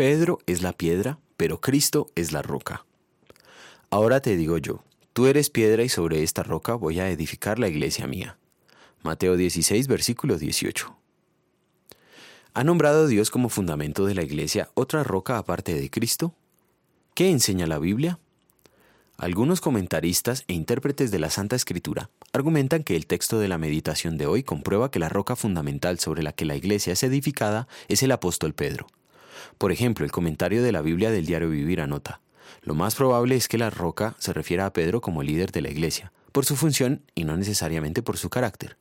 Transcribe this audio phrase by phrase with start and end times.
[0.00, 2.86] Pedro es la piedra, pero Cristo es la roca.
[3.90, 7.68] Ahora te digo yo, tú eres piedra y sobre esta roca voy a edificar la
[7.68, 8.38] iglesia mía.
[9.02, 10.96] Mateo 16, versículo 18.
[12.54, 16.32] ¿Ha nombrado Dios como fundamento de la iglesia otra roca aparte de Cristo?
[17.12, 18.18] ¿Qué enseña la Biblia?
[19.18, 24.16] Algunos comentaristas e intérpretes de la Santa Escritura argumentan que el texto de la meditación
[24.16, 28.02] de hoy comprueba que la roca fundamental sobre la que la iglesia es edificada es
[28.02, 28.86] el apóstol Pedro.
[29.58, 32.20] Por ejemplo, el comentario de la Biblia del diario Vivir anota,
[32.62, 35.70] lo más probable es que la roca se refiera a Pedro como líder de la
[35.70, 38.76] iglesia, por su función y no necesariamente por su carácter.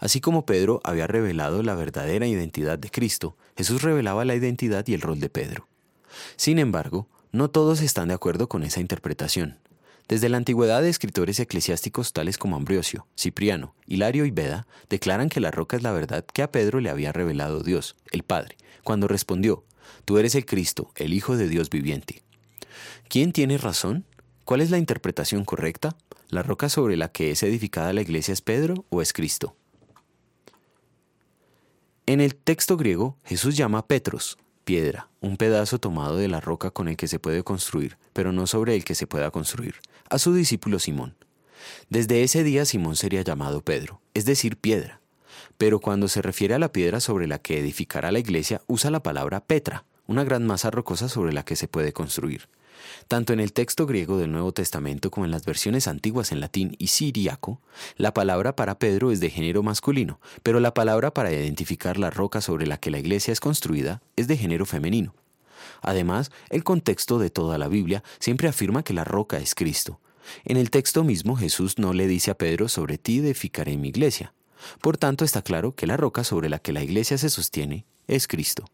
[0.00, 4.94] Así como Pedro había revelado la verdadera identidad de Cristo, Jesús revelaba la identidad y
[4.94, 5.68] el rol de Pedro.
[6.36, 9.58] Sin embargo, no todos están de acuerdo con esa interpretación.
[10.08, 15.50] Desde la antigüedad, escritores eclesiásticos tales como Ambrosio, Cipriano, Hilario y Beda declaran que la
[15.50, 19.64] roca es la verdad que a Pedro le había revelado Dios, el Padre, cuando respondió,
[20.04, 22.22] Tú eres el Cristo, el Hijo de Dios viviente.
[23.08, 24.04] ¿Quién tiene razón?
[24.44, 25.96] ¿Cuál es la interpretación correcta?
[26.28, 29.56] ¿La roca sobre la que es edificada la iglesia es Pedro o es Cristo?
[32.06, 36.70] En el texto griego, Jesús llama a Petros, piedra, un pedazo tomado de la roca
[36.70, 39.76] con el que se puede construir, pero no sobre el que se pueda construir,
[40.10, 41.16] a su discípulo Simón.
[41.88, 45.00] Desde ese día Simón sería llamado Pedro, es decir, piedra.
[45.58, 49.02] Pero cuando se refiere a la piedra sobre la que edificará la iglesia, usa la
[49.02, 52.48] palabra Petra, una gran masa rocosa sobre la que se puede construir.
[53.08, 56.76] Tanto en el texto griego del Nuevo Testamento como en las versiones antiguas en latín
[56.78, 57.60] y siriaco,
[57.96, 62.40] la palabra para Pedro es de género masculino, pero la palabra para identificar la roca
[62.40, 65.14] sobre la que la iglesia es construida es de género femenino.
[65.82, 70.00] Además, el contexto de toda la Biblia siempre afirma que la roca es Cristo.
[70.44, 74.32] En el texto mismo Jesús no le dice a Pedro sobre ti edificaré mi iglesia.
[74.80, 78.26] Por tanto, está claro que la roca sobre la que la iglesia se sostiene es
[78.26, 78.64] Cristo.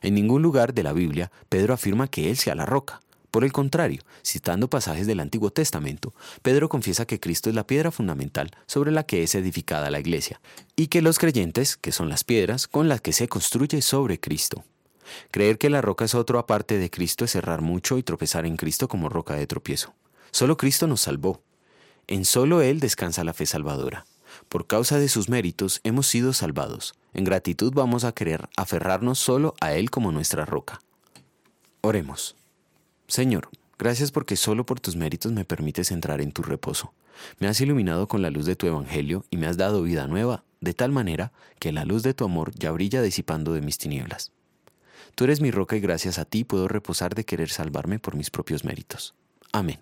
[0.00, 3.00] En ningún lugar de la Biblia Pedro afirma que Él sea la roca.
[3.32, 6.12] Por el contrario, citando pasajes del Antiguo Testamento,
[6.42, 10.38] Pedro confiesa que Cristo es la piedra fundamental sobre la que es edificada la iglesia,
[10.76, 14.64] y que los creyentes, que son las piedras con las que se construye sobre Cristo.
[15.30, 18.56] Creer que la roca es otro aparte de Cristo es errar mucho y tropezar en
[18.56, 19.94] Cristo como roca de tropiezo.
[20.30, 21.42] Solo Cristo nos salvó.
[22.06, 24.06] En solo Él descansa la fe salvadora.
[24.48, 26.94] Por causa de sus méritos hemos sido salvados.
[27.12, 30.80] En gratitud vamos a querer aferrarnos solo a Él como nuestra roca.
[31.82, 32.36] Oremos.
[33.08, 36.92] Señor, gracias porque solo por tus méritos me permites entrar en tu reposo.
[37.38, 40.44] Me has iluminado con la luz de tu Evangelio y me has dado vida nueva,
[40.60, 44.32] de tal manera que la luz de tu amor ya brilla disipando de mis tinieblas.
[45.14, 48.30] Tú eres mi roca y gracias a ti puedo reposar de querer salvarme por mis
[48.30, 49.14] propios méritos.
[49.52, 49.78] Amén.